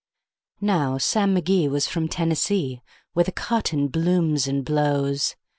Now 0.61 0.97
Sam 0.97 1.35
McGee 1.35 1.69
was 1.69 1.85
from 1.85 2.07
Tennessee, 2.07 2.81
where 3.13 3.23
the 3.25 3.31
cotton 3.31 3.87
blooms 3.87 4.47
and 4.47 4.65
blows. 4.65 5.35